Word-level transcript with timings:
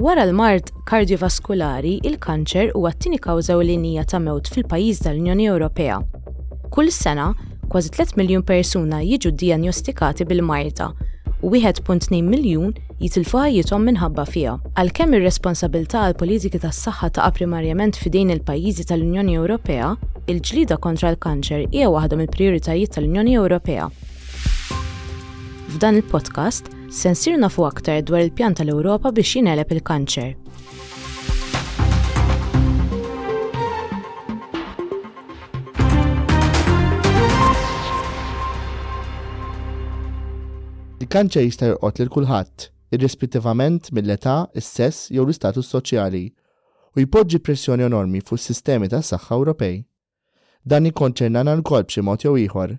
Wara 0.00 0.22
l-mart 0.24 0.70
kardiovaskulari, 0.88 1.98
il-kanċer 2.08 2.70
huwa 2.72 2.94
t-tieni 2.96 3.18
kawża 3.20 3.58
inija 3.74 4.04
ta' 4.08 4.16
mewt 4.18 4.46
fil-pajjiż 4.48 5.02
tal-Unjoni 5.04 5.44
Ewropea. 5.52 5.98
Kull 6.72 6.88
sena, 6.90 7.26
kważi 7.68 7.90
3 7.98 8.16
miljun 8.16 8.40
persuna 8.42 9.02
jiġu 9.04 9.34
diagnostikati 9.42 10.24
bil-marta 10.24 10.88
u 11.42 11.50
1.2 11.52 12.22
miljun 12.24 12.72
jitilfu 13.02 13.42
ħajjithom 13.44 13.84
minħabba 13.90 14.24
fiha. 14.32 14.56
Għalkemm 14.80 15.18
ir-responsabilità 15.20 16.06
għal 16.06 16.16
politiki 16.24 16.62
tas-saħħa 16.64 17.12
taqa' 17.20 17.36
primarjament 17.42 18.00
f'idejn 18.00 18.32
il-pajjiżi 18.38 18.88
tal-Unjoni 18.94 19.36
Ewropea, 19.36 19.92
il-ġlida 20.32 20.80
kontra 20.80 21.12
l-kanċer 21.12 21.68
hija 21.74 21.92
waħda 21.92 22.22
mill-prijoritajiet 22.24 22.96
tal-Unjoni 22.96 23.36
Ewropea. 23.36 23.92
F'dan 25.76 26.00
il-podcast, 26.00 26.72
Sensir 26.90 27.34
nafu 27.38 27.66
aktar 27.66 28.02
dwar 28.06 28.18
il-pjan 28.18 28.54
tal-Ewropa 28.58 29.12
biex 29.14 29.28
jinelep 29.36 29.70
il-kanċer. 29.76 30.32
Il-kanċer 40.98 41.46
jista' 41.46 41.68
li 41.68 41.92
lil 42.00 42.10
kulħadd, 42.16 42.66
irrispettivament 42.98 43.92
mill-età, 43.94 44.48
is-sess 44.58 45.06
jew 45.14 45.22
l-istatus 45.22 45.70
soċjali, 45.70 46.24
u 46.96 47.04
jpoġġi 47.06 47.38
pressjoni 47.46 47.86
enormi 47.86 48.18
fuq 48.26 48.42
sistemi 48.48 48.90
tas-saħħa 48.90 49.38
Ewropej. 49.38 49.78
Dan 50.66 50.90
ikkonċernana 50.90 51.54
l-kolb 51.54 51.86
b'xi 51.86 52.02
mod 52.10 52.26
jew 52.26 52.34
ieħor. 52.48 52.74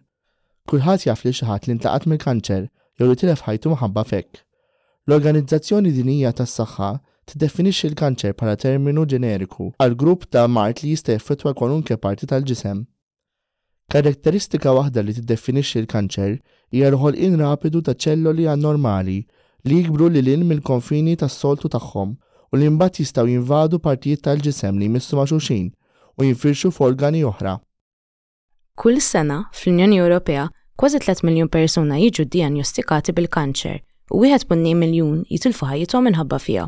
Kulħadd 0.67 1.07
jaf 1.07 1.23
li 1.23 1.31
xi 1.39 1.47
ħadd 1.47 1.71
li 1.71 1.79
ntaqat 1.79 2.11
mill-kanċer 2.11 2.67
jew 2.99 3.07
li 3.11 3.15
tilef 3.15 3.41
ħajtu 3.45 3.71
maħabba 3.73 4.03
fekk. 4.11 4.41
L-Organizzazzjoni 5.07 5.91
Dinija 5.95 6.31
tas-Saħħa 6.37 6.89
tiddefinixxi 7.31 7.87
l-kanċer 7.91 8.35
bħala 8.37 8.57
terminu 8.63 9.05
ġeneriku 9.09 9.69
għal 9.81 9.95
grupp 10.01 10.29
ta' 10.33 10.45
mart 10.49 10.83
li 10.83 10.91
jista' 10.93 11.15
jaffettwa 11.15 11.53
kwalunkwe 11.57 11.97
parti 12.03 12.29
tal-ġisem. 12.31 12.83
Karakteristika 13.91 14.73
waħda 14.77 15.03
li 15.03 15.15
tiddefinixxi 15.19 15.79
l-kanċer 15.83 16.35
hija 16.75 16.91
l-ħolqien 16.91 17.39
rapidu 17.41 17.81
ta' 17.81 17.95
ċelloli 17.97 18.47
anormali 18.51 19.19
li 19.69 19.81
jikbru 19.81 20.09
li 20.11 20.23
in 20.35 20.45
mill-konfini 20.47 21.17
tas-soltu 21.21 21.69
tagħhom 21.73 22.15
u 22.51 22.59
li 22.59 22.69
mbagħad 22.75 23.01
jistgħu 23.01 23.27
jinvadu 23.33 23.79
partijiet 23.79 24.23
tal-ġisem 24.27 24.77
li 24.79 24.89
jmissu 24.91 25.17
ma' 25.19 25.27
xulxin 25.29 25.69
u 26.19 26.25
jinfirxu 26.27 26.71
f'organi 26.71 27.23
oħra. 27.23 27.57
Kull 28.81 28.99
sena 29.03 29.47
fl-Unjoni 29.51 29.99
Ewropea 30.01 30.49
kważi 30.81 30.99
3 30.99 31.13
miljun 31.23 31.47
persuna 31.51 31.95
jiġu 32.01 32.23
diagnostikati 32.33 33.13
bil-kanċer 33.13 33.75
u 34.17 34.23
1.2 34.25 34.69
miljun 34.73 35.19
jitilfu 35.29 35.67
ħajjithom 35.69 36.07
minħabba 36.07 36.39
fiha. 36.41 36.63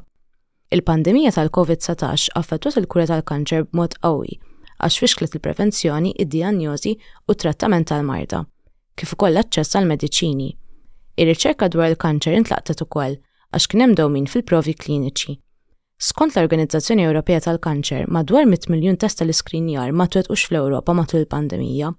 Il-pandemija 0.76 1.32
tal-COVID-19 1.38 2.28
affettwat 2.42 2.78
il-kura 2.84 3.08
tal-kanċer 3.10 3.66
b'mod 3.72 3.96
qawwi 4.04 4.36
għax 4.86 5.00
fixklet 5.02 5.34
il-prevenzjoni, 5.40 6.14
id-dijanjosi 6.22 6.94
u 7.28 7.34
trattament 7.34 7.90
tal-marda, 7.90 8.44
kif 8.96 9.16
ukoll 9.18 9.34
l-aċċess 9.34 9.80
għal 9.82 9.90
mediċini. 9.96 10.52
Ir-riċerka 11.18 11.72
dwar 11.74 11.90
il-kanċer 11.96 12.38
intlaqtet 12.38 12.86
ukoll 12.86 13.18
għax 13.50 13.68
kien 13.72 13.86
hemm 13.88 13.98
dawmin 13.98 14.30
fil-provi 14.30 14.78
kliniċi. 14.86 15.40
Skont 16.12 16.38
l-Organizzazzjoni 16.38 17.10
Ewropea 17.10 17.42
tal-Kanċer, 17.50 18.06
madwar 18.14 18.46
100 18.54 18.70
miljun 18.78 18.98
testa 19.08 19.26
l-iskrinjar 19.26 19.90
ma 19.92 20.06
twetqux 20.06 20.52
fl-Ewropa 20.52 20.94
matul 20.94 21.26
il-pandemija, 21.26 21.96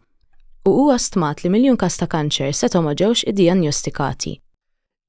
u 0.67 0.71
huwa 0.73 0.95
stmat 0.99 1.43
li 1.45 1.51
miljon 1.53 1.77
kas 1.81 1.99
ta' 2.01 2.07
kanċer 2.13 2.55
setom 2.57 2.87
ma 2.89 2.95
ġewx 2.97 3.27
iddijanjostikati. 3.29 4.31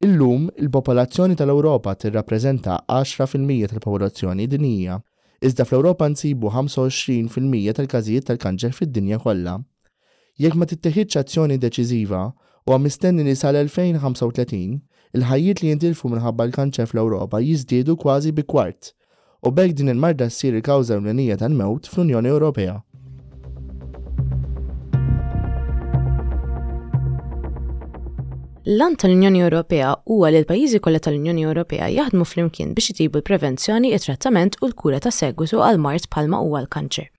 Illum 0.06 0.50
il-popolazzjoni 0.64 1.38
tal-Ewropa 1.40 1.94
tirrappreżenta 1.96 2.74
10% 2.96 3.70
tal-popolazzjoni 3.72 4.48
dinija, 4.52 4.98
iżda 5.48 5.64
fl-Ewropa 5.64 6.10
nsibu 6.12 6.52
25% 6.52 7.72
tal-każijiet 7.78 8.28
tal-kanċer 8.28 8.74
fid-dinja 8.76 9.22
kollha. 9.24 9.54
Jekk 10.44 10.60
ma 10.60 10.68
tittieħidx 10.68 11.22
azzjoni 11.24 11.58
deċiżiva 11.64 12.24
u 12.68 12.80
mistenni 12.80 13.24
li 13.24 13.36
sal-2035 13.40 15.14
il-ħajjiet 15.16 15.62
li 15.64 15.72
jintilfu 15.72 16.12
minħabba 16.12 16.50
l-kanċer 16.50 16.90
fl-Ewropa 16.92 17.40
jiżdiedu 17.40 17.96
kważi 18.04 18.36
bi 18.36 18.44
kwart 18.44 18.92
u 19.48 19.54
bekk 19.56 19.80
din 19.80 19.94
il-marda 19.96 20.28
ssir 20.28 20.60
il-kawża 20.60 21.00
l-nija 21.00 21.38
tal-mewt 21.40 21.88
fl-Unjoni 21.88 22.34
Ewropea. 22.36 22.76
l-an 28.68 28.96
tal-Unjoni 28.96 29.40
Ewropea 29.40 29.92
huwa 30.06 30.32
li 30.32 30.38
l-pajjiżi 30.38 30.80
kollha 30.82 31.00
tal-Unjoni 31.00 31.44
Ewropea 31.46 31.86
jaħdmu 31.94 32.26
flimkien 32.26 32.72
biex 32.74 32.88
itibu 32.96 33.20
l-prevenzjoni, 33.20 33.92
it-trattament 33.94 34.56
u 34.64 34.70
l-kura 34.72 34.98
ta' 35.00 35.12
segwitu 35.14 35.60
għal 35.62 35.78
mart 35.78 36.08
palma 36.10 36.40
huwa 36.42 36.64
l-kanċer. 36.64 37.12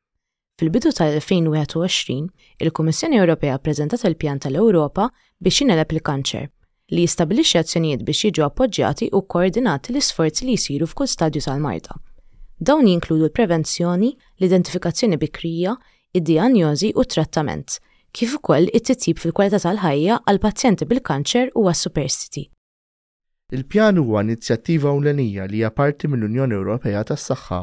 Fil-bidu 0.59 0.91
tal-2021, 0.99 2.33
il-Kummissjoni 2.67 3.21
Ewropea 3.23 3.61
preżentat 3.63 4.03
il-pjan 4.11 4.43
tal-Ewropa 4.43 5.07
biex 5.39 5.63
jinelab 5.63 5.95
il-kanċer 5.95 6.49
li 6.97 7.05
jistabilixxi 7.07 7.59
azzjonijiet 7.63 8.03
biex 8.09 8.25
jiġu 8.27 8.43
appoġġjati 8.49 9.11
u 9.15 9.23
koordinati 9.33 9.93
l-isforzi 9.95 10.47
li 10.51 10.59
jsiru 10.59 10.87
f'kull 10.91 11.11
stadju 11.11 11.41
tal 11.47 11.63
marta 11.63 11.95
Dawn 12.59 12.87
jinkludu 12.91 13.29
l-prevenzjoni, 13.31 14.11
l-identifikazzjoni 14.41 15.17
bikrija, 15.23 15.77
id 16.15 16.25
dijanjozi 16.27 16.93
u 16.97 17.03
t 17.05 17.11
trattament 17.15 17.79
kif 18.17 18.33
ukoll 18.39 18.71
it-titjib 18.73 19.19
fil-kwalità 19.21 19.59
tal-ħajja 19.61 20.15
għal 20.25 20.39
pazjenti 20.41 20.87
bil-kanċer 20.89 21.51
u 21.61 21.67
għas-superstiti. 21.69 22.45
Il-pjan 23.53 24.01
huwa 24.01 24.23
inizjattiva 24.25 24.89
ewlenija 24.95 25.45
li 25.51 25.61
hija 25.61 25.69
parti 25.81 26.09
mill-Unjoni 26.09 26.57
Ewropea 26.57 27.03
tas-Saħħa 27.11 27.59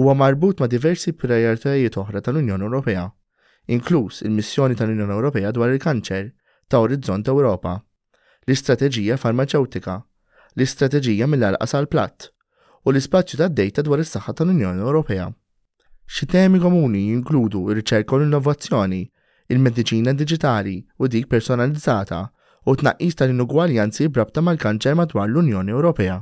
huwa 0.00 0.14
marbut 0.16 0.64
ma' 0.64 0.70
diversi 0.72 1.12
prioritajiet 1.12 1.98
oħra 2.00 2.22
tal-Unjoni 2.24 2.66
Ewropea, 2.70 3.04
inkluż 3.76 4.22
il-missjoni 4.24 4.80
tal-Unjoni 4.80 5.12
Ewropea 5.18 5.52
dwar 5.58 5.74
il-kanċer 5.76 6.32
ta' 6.72 6.80
Orizzont 6.80 7.28
Ewropa, 7.28 7.76
l-istrateġija 8.48 9.20
farmaceutika, 9.20 9.98
l-istrateġija 10.56 11.28
mill 11.28 11.50
alqas 11.52 11.76
għal 11.76 11.92
platt 11.92 12.30
u 12.88 12.96
l-ispazju 12.96 13.42
ta' 13.44 13.52
dejta 13.60 13.84
dwar 13.84 14.00
is-saħħa 14.00 14.40
tal-Unjoni 14.40 14.88
Ewropea. 14.88 15.28
Xi 16.12 16.26
temi 16.32 16.60
komuni 16.64 17.10
jinkludu 17.12 17.66
r-riċerka 17.74 18.16
u 18.16 18.22
l-innovazzjoni, 18.24 19.04
il-mediċina 19.50 20.12
digitali 20.12 20.74
u 20.98 21.06
dik 21.08 21.26
personalizzata 21.28 22.20
u 22.66 22.74
tnaqqis 22.76 23.16
tal-inugwaljanzi 23.18 24.08
brabta 24.08 24.40
mal-kanċer 24.42 24.94
madwar 24.96 25.28
l-Unjoni 25.30 25.74
Ewropea. 25.74 26.20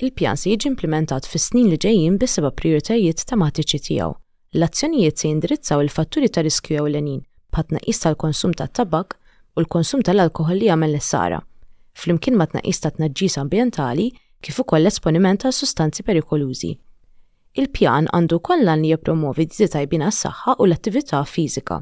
Il-pjan 0.00 0.36
se 0.38 0.52
jiġi 0.54 0.70
implementat 0.70 1.26
fis 1.28 1.48
snin 1.50 1.68
li 1.68 1.76
ġejjin 1.80 2.16
bi 2.20 2.26
seba' 2.30 2.52
prioritajiet 2.60 3.26
tematiċi 3.28 3.80
tiegħu. 3.88 4.12
L-azzjonijiet 4.56 5.18
se 5.18 5.28
jindirizzaw 5.28 5.82
il-fatturi 5.84 6.30
ta' 6.32 6.44
riskju 6.46 6.78
ewlenin 6.82 7.20
bħat 7.52 7.70
tnaqqis 7.72 8.00
tal-konsum 8.04 8.54
tat-tabak 8.58 9.16
u 9.56 9.64
l-konsum 9.64 10.02
tal-alkohol 10.06 10.58
li 10.62 10.70
jagħmel 10.70 10.94
l-sara, 10.96 11.40
flimkien 11.98 12.38
ma 12.38 12.46
tnaqqis 12.50 12.80
ta' 12.82 12.94
tnaġġis 12.96 13.38
ambjentali 13.42 14.10
kif 14.42 14.60
ukoll 14.62 14.84
l-esponiment 14.86 15.42
ta' 15.44 15.52
sustanzi 15.52 16.06
perikolużi. 16.06 16.72
Il-pjan 17.60 18.08
għandu 18.14 18.40
kollan 18.46 18.82
li 18.86 18.92
jippromovi 18.94 19.46
diżi 19.50 19.68
tajbin 19.74 20.06
s 20.08 20.24
saħħa 20.26 20.56
u 20.62 20.66
l-attività 20.70 21.20
fiżika 21.26 21.80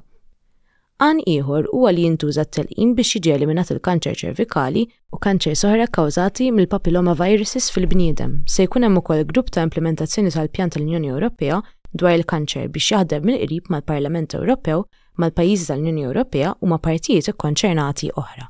Għan 0.98 1.18
ieħor 1.30 1.66
huwa 1.78 1.90
li 1.94 2.02
jintuża 2.08 2.42
t-telqim 2.48 2.96
biex 2.98 3.12
jiġi 3.14 3.30
eliminat 3.30 3.68
il-kanċer 3.70 4.16
ċervikali 4.20 4.80
u 5.14 5.18
kanċer 5.22 5.54
soħra 5.60 5.84
kawzati 5.94 6.48
mill-papilloma 6.50 7.12
viruses 7.20 7.68
fil-bniedem. 7.70 8.32
Se 8.50 8.66
jkun 8.66 8.82
hemm 8.88 8.98
ukoll 8.98 9.22
grupp 9.30 9.52
ta' 9.54 9.62
implementazzjoni 9.68 10.32
tal-pjan 10.34 10.72
tal-Unjoni 10.74 11.12
Ewropea 11.12 11.60
dwar 12.02 12.16
il-kanċer 12.18 12.66
biex 12.74 12.88
jaħdem 12.96 13.28
mill-qrib 13.30 13.70
mal-Parlament 13.76 14.34
Ewropew, 14.40 14.82
mal-pajjiżi 15.22 15.68
tal-Unjoni 15.70 16.06
Ewropea 16.10 16.56
u 16.66 16.72
ma' 16.72 16.80
partijiet 16.88 17.30
ikkonċernati 17.36 18.10
oħra. 18.18 18.48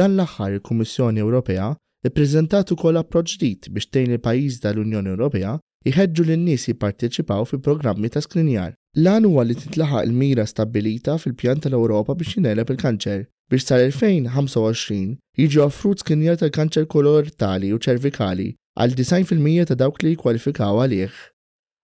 Dan 0.00 0.16
l-aħħar 0.18 0.56
il-Kummissjoni 0.58 1.22
Ewropea 1.22 1.68
ippreżentat 2.10 2.74
ukoll 2.74 2.98
approċċ 2.98 3.38
ġdid 3.38 3.70
biex 3.78 3.92
tgħin 3.94 4.18
il-pajjiżi 4.18 4.64
tal-Unjoni 4.66 5.14
Ewropea 5.14 5.54
jħeġġu 5.86 6.26
lin 6.32 6.44
nies 6.50 6.66
jipparteċipaw 6.72 7.46
fi 7.46 7.62
programmi 7.62 8.10
ta' 8.10 8.24
skrinjar 8.26 8.74
Lan 8.96 9.26
huwa 9.28 9.42
li 9.44 9.52
titlaħaq 9.52 10.06
il-mira 10.06 10.46
stabilita 10.48 11.18
fil-pjan 11.20 11.58
tal-Ewropa 11.60 12.14
biex 12.16 12.38
jinelep 12.38 12.70
il-kanċer 12.72 13.26
biex 13.52 13.66
sal-2025 13.68 15.10
jiġu 15.42 15.60
offrut 15.64 16.00
skinjer 16.00 16.38
tal-kanċer 16.40 16.86
kolorettali 16.94 17.74
u 17.76 17.80
ċervikali 17.88 18.46
għal 18.80 18.96
90% 19.02 19.68
ta' 19.68 19.76
dawk 19.84 20.00
li 20.00 20.14
jkwalifikaw 20.16 20.80
għalih. 20.86 21.12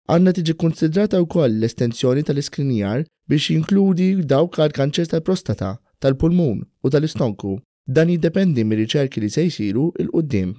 Għanna 0.09 0.35
tiġi 0.41 0.57
konsidrata 0.65 1.21
wkoll 1.27 1.59
l-estensjoni 1.61 2.25
tal-iskrinjar 2.31 3.05
biex 3.29 3.51
jinkludi 3.53 4.09
dawk 4.33 4.57
għal 4.65 4.73
kanċer 4.81 5.13
tal-prostata, 5.13 5.75
tal-pulmun 6.01 6.65
u 6.65 6.97
tal-istonku. 6.97 7.59
Dan 7.93 8.09
jiddependi 8.17 8.65
mir-riċerki 8.65 9.21
li 9.21 9.29
se 9.29 9.51
jsiru 9.53 9.91
il-qoddim. 10.07 10.57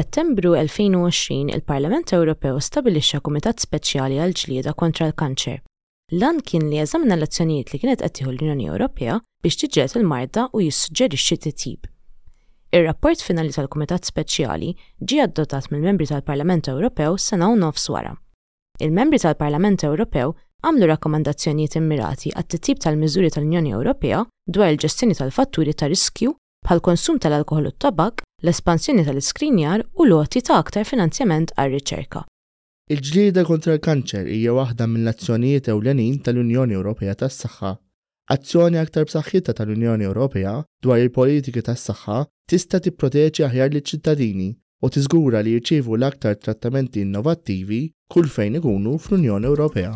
Settembru 0.00 0.52
2020 0.54 1.48
il-Parlament 1.54 2.12
Ewropew 2.14 2.58
stabilixxa 2.62 3.18
Kumitat 3.18 3.58
Speċjali 3.64 4.20
għal 4.22 4.34
ġlieda 4.38 4.70
kontra 4.78 5.08
l-kanċer. 5.08 5.56
Lan 6.20 6.36
kien 6.46 6.68
li 6.70 6.78
eżamna 6.78 7.16
l-azzjonijiet 7.16 7.72
li 7.74 7.80
kienet 7.82 8.04
qed 8.06 8.20
l-Unjoni 8.28 8.68
Ewropea 8.70 9.16
biex 9.42 9.58
tiġġiet 9.64 9.96
il-marda 9.98 10.44
u 10.54 10.62
jissuġġerixxi 10.62 11.38
titjib. 11.48 11.88
Ir-rapport 12.78 13.24
finali 13.26 13.50
tal-Kumitat 13.50 14.06
Speċjali 14.12 14.68
ġie 15.02 15.18
addotat 15.24 15.66
mill-membri 15.74 16.06
tal-Parlament 16.12 16.70
Ewropew 16.76 17.18
sena 17.18 17.50
u 17.50 17.58
nofs 17.58 17.88
wara. 17.90 18.14
Il-membri 18.78 19.18
tal-Parlament 19.26 19.82
Ewropew 19.90 20.36
għamlu 20.62 20.92
rakkomandazzjonijiet 20.92 21.74
immirati 21.82 22.30
għat 22.38 22.52
titjib 22.54 22.84
tal-miżuri 22.86 23.34
tal-Unjoni 23.34 23.74
Ewropea 23.74 24.22
dwar 24.46 24.70
il-ġestjoni 24.76 25.18
tal-fatturi 25.18 25.74
ta' 25.74 25.90
riskju 25.90 26.38
bħal 26.68 26.86
konsum 26.86 27.18
tal-alkohol 27.18 27.72
u 27.72 27.74
t-tabak 27.74 28.22
l-espansjoni 28.42 29.02
tal-iskrinjar 29.06 29.82
u 29.98 30.04
loti 30.06 30.40
ta' 30.46 30.60
aktar 30.62 30.86
finanzjament 30.86 31.50
għar 31.58 31.72
riċerka 31.74 32.20
Il-ġlieda 32.94 33.42
kontra 33.48 33.74
l-kanċer 33.74 34.28
hija 34.32 34.54
waħda 34.56 34.86
mill-azzjonijiet 34.90 35.66
ewlenin 35.72 36.22
tal-Unjoni 36.24 36.78
Ewropea 36.78 37.12
tas-saħħa. 37.20 37.72
Azzjoni 38.32 38.80
aktar 38.80 39.04
b'saħħitha 39.10 39.54
tal-Unjoni 39.58 40.08
Ewropea 40.08 40.54
dwar 40.84 41.02
il-politiki 41.02 41.62
tas-saħħa 41.68 42.22
tista' 42.54 42.80
tipproteġi 42.88 43.44
aħjar 43.50 43.74
liċ-ċittadini 43.76 44.48
u 44.80 44.88
tiżgura 44.94 45.42
li 45.44 45.58
jirċievu 45.58 45.98
l-aktar 46.00 46.40
trattamenti 46.40 47.04
innovattivi 47.04 47.82
kull 48.08 48.28
fejn 48.38 48.56
ikunu 48.62 48.96
fl-Unjoni 48.96 49.52
Ewropea. 49.52 49.92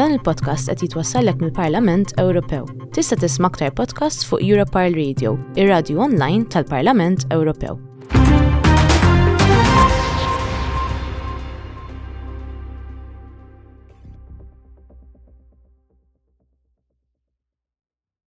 Dan 0.00 0.16
il-podcast 0.16 0.70
qed 0.70 0.86
jitwassallek 0.86 1.36
mill-Parlament 1.42 2.14
Ewropew. 2.22 2.64
Tista' 2.96 3.18
tisma' 3.20 3.50
aktar 3.52 3.74
podcast 3.76 4.24
fuq 4.28 4.40
Europarl 4.48 4.96
Radio, 4.96 5.34
ir-radju 5.60 6.00
online 6.08 6.48
tal-Parlament 6.48 7.28
Ewropew. 7.34 7.89